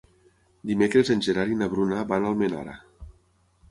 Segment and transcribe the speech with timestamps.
[0.71, 2.79] Dimecres en Gerard i na Bruna van a Almenara.